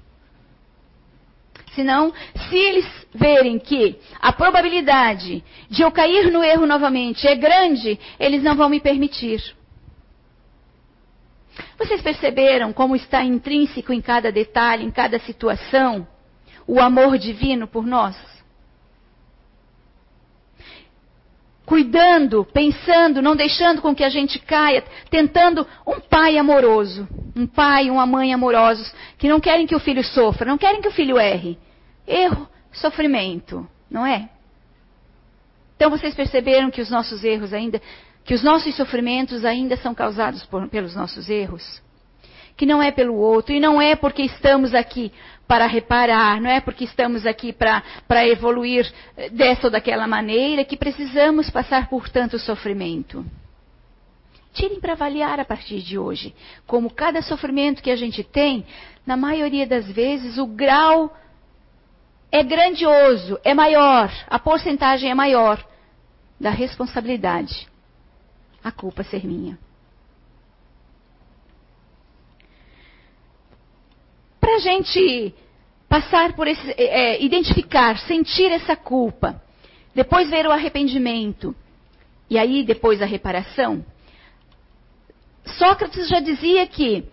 [1.76, 2.14] Senão,
[2.50, 8.42] se eles verem que a probabilidade de eu cair no erro novamente é grande, eles
[8.42, 9.42] não vão me permitir.
[11.78, 16.08] Vocês perceberam como está intrínseco em cada detalhe, em cada situação,
[16.68, 18.16] o amor divino por nós?
[21.70, 27.86] Cuidando, pensando, não deixando com que a gente caia, tentando um pai amoroso, um pai
[27.86, 30.92] e uma mãe amorosos, que não querem que o filho sofra, não querem que o
[30.92, 31.60] filho erre.
[32.08, 34.28] Erro, sofrimento, não é?
[35.76, 37.80] Então vocês perceberam que os nossos erros ainda
[38.24, 41.84] que os nossos sofrimentos ainda são causados por, pelos nossos erros.
[42.58, 45.12] Que não é pelo outro, e não é porque estamos aqui
[45.50, 50.78] para reparar, não é porque estamos aqui para evoluir eh, dessa ou daquela maneira que
[50.78, 53.26] precisamos passar por tanto sofrimento.
[54.54, 56.36] Tirem para avaliar a partir de hoje
[56.68, 58.64] como cada sofrimento que a gente tem,
[59.08, 61.18] na maioria das vezes, o grau
[62.32, 65.66] é grandioso, é maior, a porcentagem é maior
[66.40, 67.68] da responsabilidade
[68.64, 69.58] a culpa ser minha.
[74.40, 75.34] Para a gente
[75.88, 79.42] passar por esse, é, identificar, sentir essa culpa,
[79.96, 81.56] depois ver o arrependimento
[82.30, 83.84] e aí depois a reparação,
[85.58, 87.06] Sócrates já dizia que,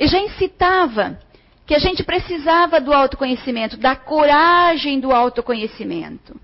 [0.00, 1.18] já incitava
[1.66, 6.40] que a gente precisava do autoconhecimento, da coragem do autoconhecimento.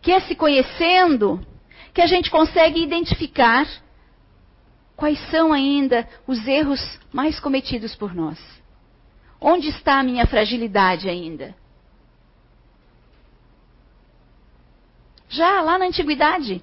[0.00, 1.44] Que é se conhecendo
[1.92, 3.66] que a gente consegue identificar
[4.94, 6.80] quais são ainda os erros
[7.12, 8.38] mais cometidos por nós.
[9.40, 11.54] Onde está a minha fragilidade ainda?
[15.28, 16.62] Já lá na antiguidade,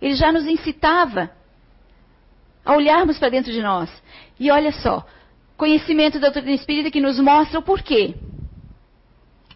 [0.00, 1.30] ele já nos incitava
[2.64, 3.90] a olharmos para dentro de nós.
[4.38, 5.06] E olha só,
[5.56, 8.14] conhecimento da doutrina espírita que nos mostra o porquê.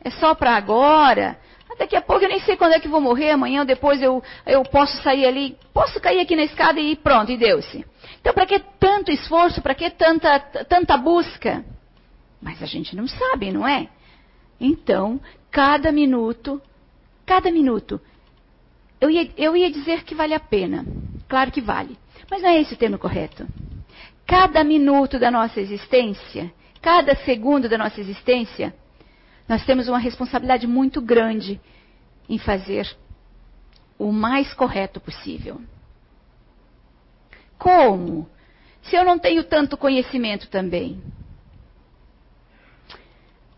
[0.00, 1.38] É só para agora?
[1.82, 4.22] Daqui a pouco eu nem sei quando é que vou morrer, amanhã ou depois eu,
[4.46, 7.84] eu posso sair ali, posso cair aqui na escada e pronto, e deu-se.
[8.20, 11.64] Então, para que tanto esforço, para que tanta, tanta busca?
[12.40, 13.88] Mas a gente não sabe, não é?
[14.60, 16.62] Então, cada minuto,
[17.26, 18.00] cada minuto,
[19.00, 20.86] eu ia, eu ia dizer que vale a pena.
[21.28, 21.98] Claro que vale.
[22.30, 23.44] Mas não é esse o termo correto.
[24.24, 28.72] Cada minuto da nossa existência, cada segundo da nossa existência,
[29.48, 31.60] nós temos uma responsabilidade muito grande
[32.28, 32.88] em fazer
[33.98, 35.60] o mais correto possível.
[37.58, 38.28] Como?
[38.82, 41.00] Se eu não tenho tanto conhecimento também.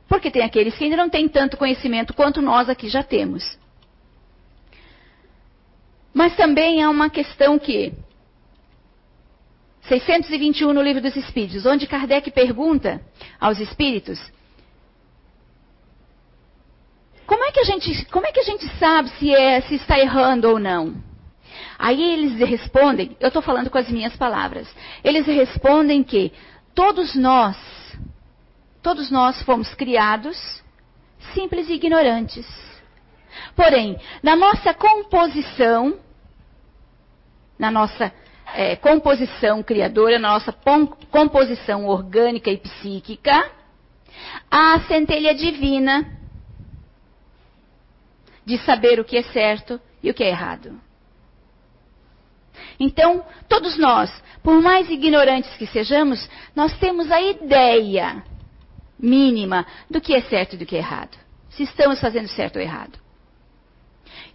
[0.08, 3.58] Porque tem aqueles que ainda não têm tanto conhecimento quanto nós aqui já temos.
[6.12, 7.92] Mas também há uma questão que
[9.88, 13.00] 621 no Livro dos Espíritos, onde Kardec pergunta
[13.40, 14.20] aos espíritos
[17.26, 19.98] como é que a gente, como é que a gente sabe se, é, se está
[19.98, 20.94] errando ou não?
[21.78, 24.68] Aí eles respondem, eu estou falando com as minhas palavras,
[25.02, 26.32] eles respondem que
[26.74, 27.56] todos nós,
[28.82, 30.62] todos nós fomos criados
[31.32, 32.46] simples e ignorantes.
[33.56, 35.98] Porém, na nossa composição,
[37.58, 38.12] na nossa
[38.54, 40.54] é, composição criadora, na nossa
[41.10, 43.50] composição orgânica e psíquica,
[44.50, 46.23] há a centelha divina
[48.44, 50.80] de saber o que é certo e o que é errado.
[52.78, 54.10] Então, todos nós
[54.44, 58.22] Por mais ignorantes que sejamos, nós temos a ideia
[58.98, 61.16] mínima do que é certo e do que é errado.
[61.48, 62.98] Se estamos fazendo certo ou errado.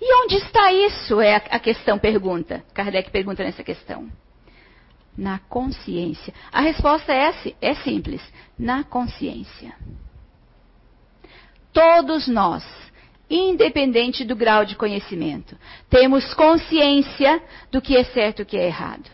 [0.02, 1.22] E onde está isso?
[1.22, 2.64] É a questão pergunta.
[2.74, 4.10] Kardec pergunta nessa questão.
[5.16, 6.34] Na consciência.
[6.52, 8.22] A resposta é, é simples.
[8.58, 9.76] Na consciência.
[11.72, 12.66] Todos nós,
[13.30, 15.58] independente do grau de conhecimento,
[15.90, 19.10] temos consciência do que é certo e o que é errado.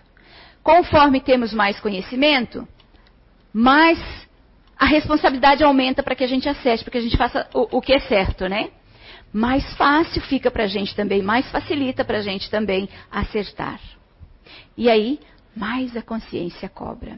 [0.63, 2.67] Conforme temos mais conhecimento,
[3.53, 3.99] mais
[4.77, 7.81] a responsabilidade aumenta para que a gente acerte, para que a gente faça o, o
[7.81, 8.69] que é certo, né?
[9.31, 13.79] Mais fácil fica para a gente também, mais facilita para a gente também acertar.
[14.77, 15.19] E aí,
[15.55, 17.17] mais a consciência cobra.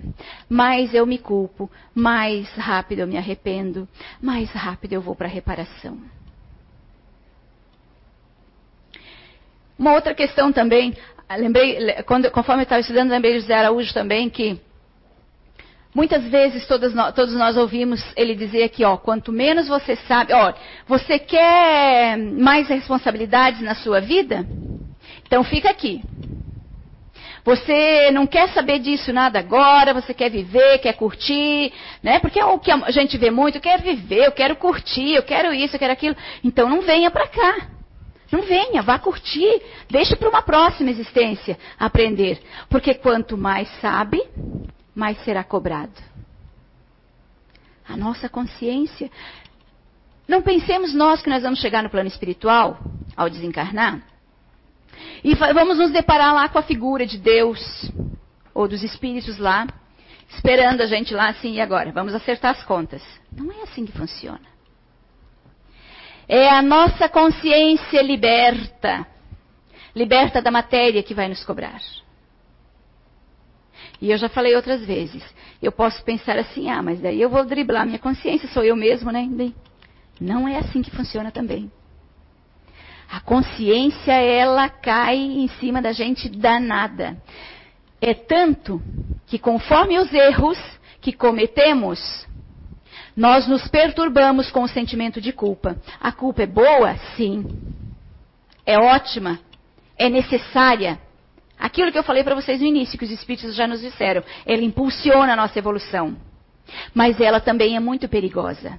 [0.49, 3.87] Mais eu me culpo, mais rápido eu me arrependo,
[4.21, 5.97] mais rápido eu vou para a reparação.
[9.77, 10.95] Uma outra questão também,
[11.37, 14.59] lembrei, quando, conforme eu estava estudando, lembrei de José Araújo também, que
[15.93, 20.33] muitas vezes todos nós, todos nós ouvimos ele dizer aqui, ó, quanto menos você sabe,
[20.33, 20.53] ó,
[20.87, 24.45] você quer mais responsabilidades na sua vida?
[25.25, 26.01] Então fica aqui.
[27.43, 31.71] Você não quer saber disso nada agora, você quer viver, quer curtir,
[32.03, 32.19] né?
[32.19, 35.23] Porque é o que a gente vê muito, eu quero viver, eu quero curtir, eu
[35.23, 36.15] quero isso, eu quero aquilo.
[36.43, 37.76] Então não venha para cá.
[38.31, 39.61] Não venha, vá curtir.
[39.89, 42.41] Deixe para uma próxima existência aprender.
[42.69, 44.21] Porque quanto mais sabe,
[44.93, 45.93] mais será cobrado.
[47.87, 49.09] A nossa consciência.
[50.27, 52.79] Não pensemos nós que nós vamos chegar no plano espiritual
[53.15, 54.01] ao desencarnar
[55.23, 57.91] e vamos nos deparar lá com a figura de Deus
[58.53, 59.67] ou dos espíritos lá,
[60.29, 63.03] esperando a gente lá assim e agora, vamos acertar as contas.
[63.31, 64.56] Não é assim que funciona.
[66.27, 69.07] É a nossa consciência liberta,
[69.95, 71.81] liberta da matéria que vai nos cobrar.
[74.01, 75.23] E eu já falei outras vezes,
[75.61, 79.09] eu posso pensar assim, ah, mas daí eu vou driblar minha consciência, sou eu mesmo,
[79.11, 79.27] né?
[80.19, 81.71] Não é assim que funciona também.
[83.09, 87.17] A consciência, ela cai em cima da gente danada.
[88.01, 88.81] É tanto
[89.25, 90.59] que conforme os erros
[90.99, 92.26] que cometemos,
[93.17, 95.75] nós nos perturbamos com o sentimento de culpa.
[95.99, 96.95] A culpa é boa?
[97.15, 97.47] Sim.
[98.63, 99.39] É ótima.
[99.97, 100.99] É necessária.
[101.57, 104.61] Aquilo que eu falei para vocês no início, que os espíritos já nos disseram, ela
[104.61, 106.15] impulsiona a nossa evolução.
[106.93, 108.77] Mas ela também é muito perigosa.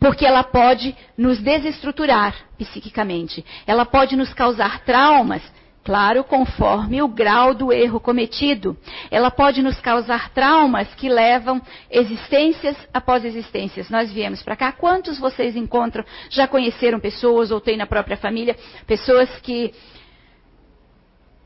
[0.00, 3.44] Porque ela pode nos desestruturar psiquicamente.
[3.64, 5.42] Ela pode nos causar traumas
[5.84, 8.76] Claro, conforme o grau do erro cometido.
[9.10, 13.90] Ela pode nos causar traumas que levam existências após existências.
[13.90, 14.70] Nós viemos para cá.
[14.70, 19.74] Quantos vocês encontram, já conheceram pessoas ou têm na própria família, pessoas que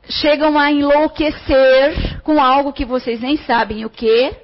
[0.07, 4.37] chegam a enlouquecer com algo que vocês nem sabem o que,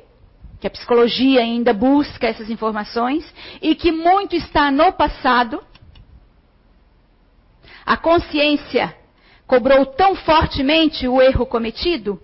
[0.59, 5.63] que a psicologia ainda busca essas informações, e que muito está no passado.
[7.85, 9.02] A consciência
[9.53, 12.19] cobrou tão fortemente o erro cometido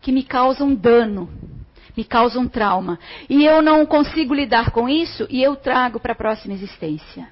[0.00, 1.30] que me causa um dano,
[1.96, 2.98] me causa um trauma.
[3.30, 7.30] E eu não consigo lidar com isso e eu trago para a próxima existência.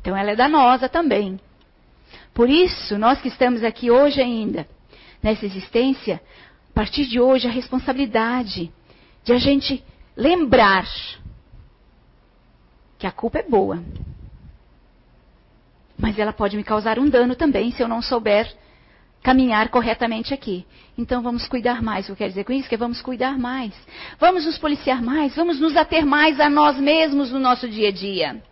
[0.00, 1.38] Então ela é danosa também.
[2.34, 4.68] Por isso, nós que estamos aqui hoje ainda,
[5.22, 6.20] nessa existência,
[6.68, 8.72] a partir de hoje, a responsabilidade
[9.22, 9.84] de a gente
[10.16, 10.84] lembrar
[12.98, 13.80] que a culpa é boa,
[15.98, 18.50] mas ela pode me causar um dano também se eu não souber
[19.22, 20.64] caminhar corretamente aqui.
[20.96, 22.04] Então vamos cuidar mais.
[22.04, 22.68] O que eu quero dizer com isso?
[22.68, 23.74] Que vamos cuidar mais.
[24.18, 25.34] Vamos nos policiar mais.
[25.34, 28.42] Vamos nos ater mais a nós mesmos no nosso dia a dia.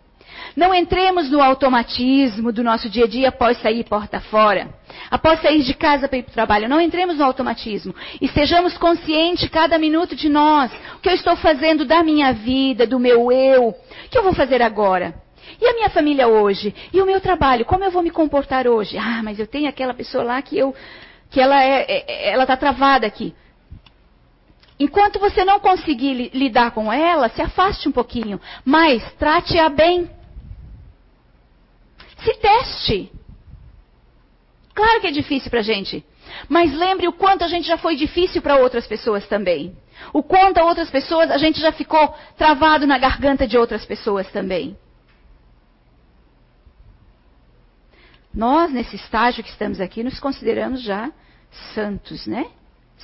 [0.55, 4.69] Não entremos no automatismo do nosso dia a dia após sair porta fora.
[5.09, 6.69] Após sair de casa para ir para o trabalho.
[6.69, 7.95] Não entremos no automatismo.
[8.21, 10.71] E sejamos conscientes cada minuto de nós.
[10.95, 13.69] O que eu estou fazendo da minha vida, do meu eu.
[13.69, 15.26] O que eu vou fazer agora?
[15.59, 16.73] E a minha família hoje?
[16.93, 17.65] E o meu trabalho?
[17.65, 18.97] Como eu vou me comportar hoje?
[18.97, 20.75] Ah, mas eu tenho aquela pessoa lá que eu,
[21.29, 23.33] que ela é, é, é ela está travada aqui.
[24.79, 30.09] Enquanto você não conseguir lidar com ela, se afaste um pouquinho, mas trate-a bem.
[32.23, 33.11] Se teste.
[34.75, 36.05] Claro que é difícil para a gente,
[36.47, 39.75] mas lembre o quanto a gente já foi difícil para outras pessoas também.
[40.13, 44.29] O quanto a outras pessoas a gente já ficou travado na garganta de outras pessoas
[44.31, 44.77] também.
[48.37, 51.11] Nós, nesse estágio que estamos aqui, nos consideramos já
[51.73, 52.45] santos, né?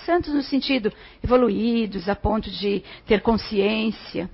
[0.05, 4.29] Santos no sentido evoluídos, a ponto de ter consciência.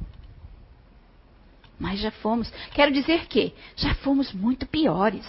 [1.80, 5.26] Mas já fomos, quero dizer que, já fomos muito piores.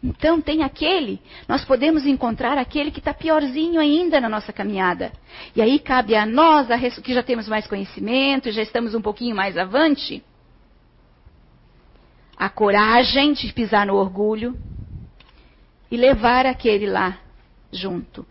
[0.00, 5.10] Então tem aquele, nós podemos encontrar aquele que está piorzinho ainda na nossa caminhada.
[5.56, 6.68] E aí cabe a nós,
[7.02, 10.22] que já temos mais conhecimento, já estamos um pouquinho mais avante,
[12.38, 14.56] a coragem de pisar no orgulho
[15.90, 17.18] e levar aquele lá
[17.72, 18.24] junto.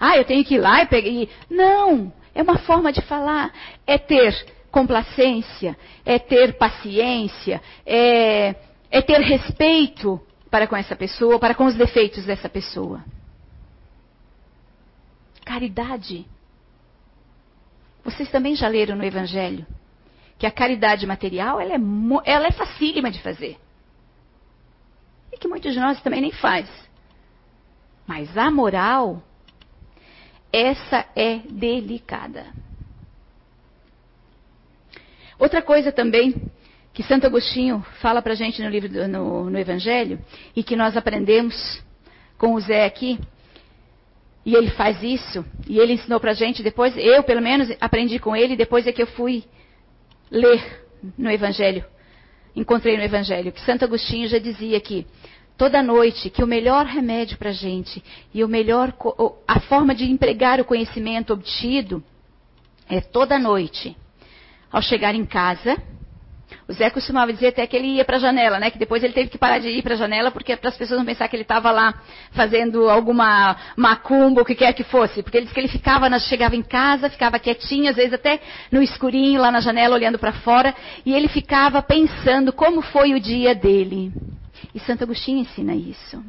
[0.00, 1.10] Ah, eu tenho que ir lá e pegar.
[1.50, 2.10] Não!
[2.34, 3.52] É uma forma de falar.
[3.86, 4.34] É ter
[4.70, 8.54] complacência, é ter paciência, é,
[8.90, 10.18] é ter respeito
[10.50, 13.04] para com essa pessoa, para com os defeitos dessa pessoa.
[15.44, 16.24] Caridade.
[18.02, 19.66] Vocês também já leram no Evangelho
[20.42, 21.78] que a caridade material ela é,
[22.24, 23.56] ela é facílima de fazer.
[25.32, 26.68] E que muitos de nós também nem faz.
[28.04, 29.22] Mas a moral,
[30.52, 32.46] essa é delicada.
[35.38, 36.34] Outra coisa também
[36.92, 40.18] que Santo Agostinho fala para gente no livro no, no Evangelho
[40.56, 41.54] e que nós aprendemos
[42.36, 43.16] com o Zé aqui.
[44.44, 46.96] E ele faz isso e ele ensinou para gente depois.
[46.96, 49.44] Eu pelo menos aprendi com ele depois é que eu fui
[50.32, 50.84] ler
[51.16, 51.84] no Evangelho.
[52.56, 55.06] Encontrei no Evangelho que Santo Agostinho já dizia que
[55.56, 58.02] toda noite que o melhor remédio para a gente
[58.32, 58.94] e o melhor
[59.46, 62.02] a forma de empregar o conhecimento obtido
[62.88, 63.96] é toda noite
[64.70, 65.76] ao chegar em casa
[66.68, 68.70] o Zé costumava dizer até que ele ia para a janela, né?
[68.70, 70.98] Que depois ele teve que parar de ir para a janela porque para as pessoas
[70.98, 71.94] não pensar que ele estava lá
[72.32, 75.22] fazendo alguma macumba, o que quer que fosse.
[75.22, 78.40] Porque ele disse que ele ficava, chegava em casa, ficava quietinho, às vezes até
[78.70, 80.74] no escurinho lá na janela olhando para fora,
[81.04, 84.12] e ele ficava pensando como foi o dia dele.
[84.74, 86.22] E Santo Agostinho ensina isso.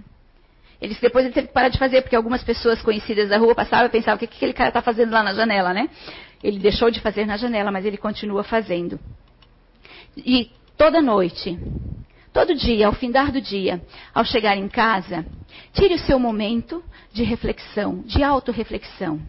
[0.81, 3.55] Ele disse, depois ele teve que parar de fazer, porque algumas pessoas conhecidas da rua
[3.55, 5.89] passavam e pensavam, o que, que aquele cara está fazendo lá na janela, né?
[6.43, 8.99] Ele deixou de fazer na janela, mas ele continua fazendo.
[10.17, 11.57] E toda noite,
[12.31, 13.81] todo dia, ao findar do dia,
[14.13, 15.25] ao chegar em casa,
[15.73, 19.19] tire o seu momento de reflexão, de autorreflexão.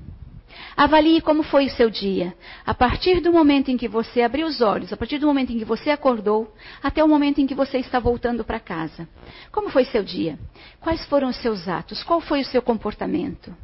[0.77, 2.35] Avalie como foi o seu dia,
[2.67, 5.59] a partir do momento em que você abriu os olhos, a partir do momento em
[5.59, 9.09] que você acordou, até o momento em que você está voltando para casa.
[9.51, 10.39] Como foi seu dia?
[10.81, 12.03] Quais foram os seus atos?
[12.03, 13.55] Qual foi o seu comportamento?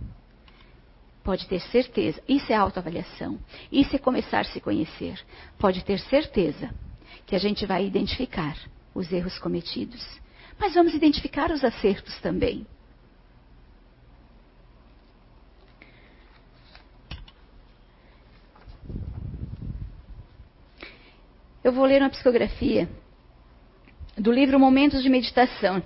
[1.23, 3.39] Pode ter certeza, isso é autoavaliação.
[3.71, 5.21] Isso é começar a se conhecer.
[5.59, 6.71] Pode ter certeza
[7.31, 8.57] que a gente vai identificar
[8.93, 10.05] os erros cometidos.
[10.59, 12.67] Mas vamos identificar os acertos também.
[21.63, 22.91] Eu vou ler uma psicografia
[24.19, 25.81] do livro Momentos de Meditação,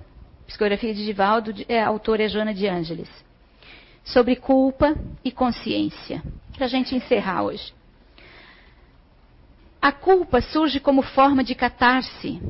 [0.47, 3.11] psicografia de Divaldo, é, a autora é Joana de Ângeles,
[4.03, 6.23] sobre culpa e consciência,
[6.55, 7.75] para a gente encerrar hoje.
[9.85, 12.41] A culpa surge como forma de catarse,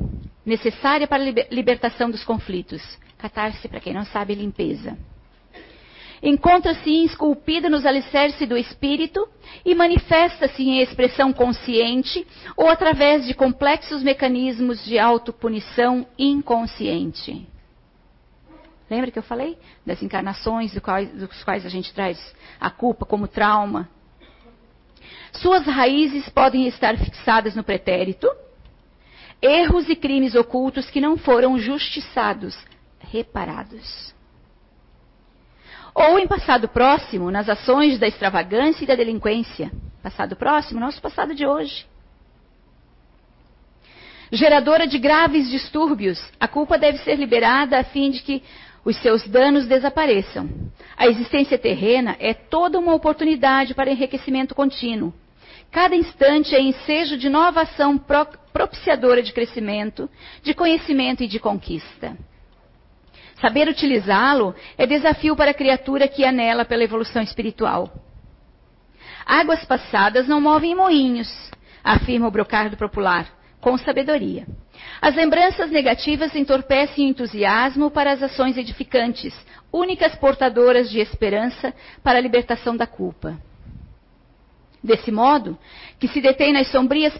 [0.45, 2.81] necessária para a libertação dos conflitos.
[3.17, 4.97] Catarse, para quem não sabe, é limpeza.
[6.23, 9.27] Encontra-se esculpida nos alicerces do espírito
[9.65, 12.25] e manifesta-se em expressão consciente
[12.55, 17.45] ou através de complexos mecanismos de autopunição inconsciente.
[18.89, 22.17] Lembra que eu falei das encarnações dos quais a gente traz
[22.61, 23.89] a culpa como trauma,
[25.37, 28.29] suas raízes podem estar fixadas no pretérito,
[29.41, 32.57] erros e crimes ocultos que não foram justiçados,
[32.99, 34.13] reparados.
[35.93, 39.71] Ou em passado próximo, nas ações da extravagância e da delinquência.
[40.03, 41.85] Passado próximo, nosso passado de hoje.
[44.31, 48.43] Geradora de graves distúrbios, a culpa deve ser liberada a fim de que
[48.83, 50.49] os seus danos desapareçam.
[50.97, 55.13] A existência terrena é toda uma oportunidade para enriquecimento contínuo
[55.71, 60.09] Cada instante é ensejo de nova ação propiciadora de crescimento,
[60.41, 62.17] de conhecimento e de conquista.
[63.41, 67.91] Saber utilizá-lo é desafio para a criatura que anela pela evolução espiritual.
[69.25, 71.27] Águas passadas não movem moinhos,
[71.83, 73.27] afirma o brocardo popular,
[73.59, 74.47] com sabedoria.
[75.01, 79.33] As lembranças negativas entorpecem o entusiasmo para as ações edificantes,
[79.71, 83.37] únicas portadoras de esperança para a libertação da culpa.
[84.85, 85.57] Desse modo,
[85.99, 87.19] que se detém nas sombrias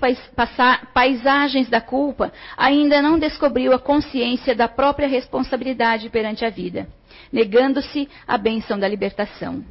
[0.93, 6.88] paisagens da culpa, ainda não descobriu a consciência da própria responsabilidade perante a vida,
[7.34, 9.66] negando-se a bênção da libertação.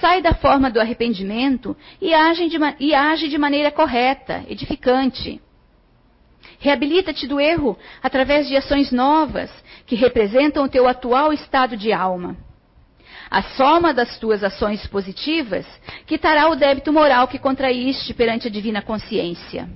[0.00, 5.38] Sai da forma do arrependimento e age de, e age de maneira correta, edificante.
[6.60, 9.50] Reabilita-te do erro através de ações novas
[9.84, 12.38] que representam o teu atual estado de alma
[13.32, 15.64] a soma das tuas ações positivas
[16.04, 19.70] quitará o débito moral que contraíste perante a divina consciência.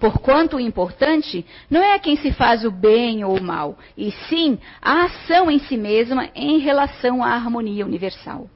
[0.00, 4.10] Porquanto o importante não é a quem se faz o bem ou o mal, e
[4.28, 8.50] sim a ação em si mesma em relação à harmonia universal.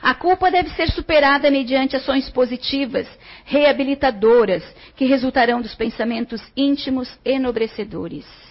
[0.00, 3.08] A culpa deve ser superada mediante ações positivas,
[3.44, 4.62] reabilitadoras,
[4.94, 8.45] que resultarão dos pensamentos íntimos enobrecedores.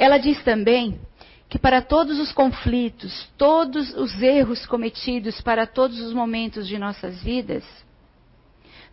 [0.00, 0.98] Ela diz também
[1.46, 7.22] que para todos os conflitos, todos os erros cometidos para todos os momentos de nossas
[7.22, 7.62] vidas,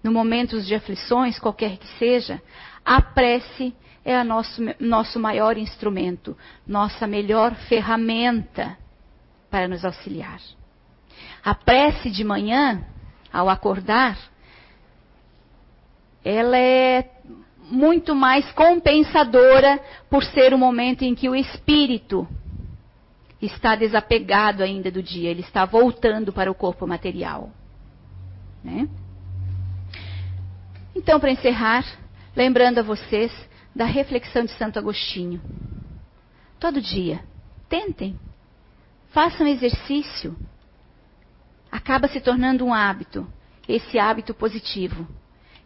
[0.03, 2.41] no momentos de aflições, qualquer que seja,
[2.83, 6.37] a prece é o nosso, nosso maior instrumento,
[6.67, 8.77] nossa melhor ferramenta
[9.49, 10.41] para nos auxiliar.
[11.41, 12.85] A prece de manhã,
[13.31, 14.19] ao acordar,
[16.21, 17.09] ela é
[17.69, 22.27] muito mais compensadora por ser o momento em que o espírito
[23.41, 27.51] está desapegado ainda do dia, ele está voltando para o corpo material.
[28.63, 28.87] Né?
[30.95, 31.85] Então, para encerrar,
[32.35, 33.31] lembrando a vocês
[33.75, 35.39] da reflexão de Santo Agostinho.
[36.59, 37.23] Todo dia,
[37.69, 38.19] tentem,
[39.09, 40.35] façam exercício.
[41.71, 43.27] Acaba se tornando um hábito,
[43.67, 45.07] esse hábito positivo.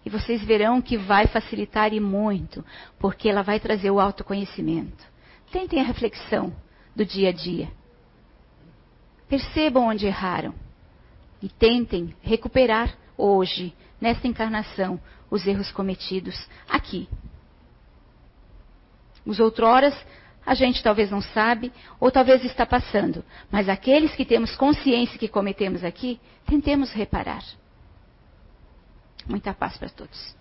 [0.05, 2.65] E vocês verão que vai facilitar e muito,
[2.99, 5.05] porque ela vai trazer o autoconhecimento.
[5.51, 6.53] Tentem a reflexão
[6.95, 7.71] do dia a dia.
[9.29, 10.53] Percebam onde erraram
[11.41, 14.99] e tentem recuperar hoje, nesta encarnação,
[15.29, 17.07] os erros cometidos aqui.
[19.25, 19.95] Os outroras
[20.45, 25.27] a gente talvez não sabe, ou talvez está passando, mas aqueles que temos consciência que
[25.27, 27.43] cometemos aqui, tentemos reparar.
[29.27, 30.40] Muita paz para todos.